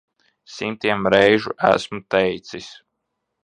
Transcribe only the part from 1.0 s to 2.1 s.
reižu esmu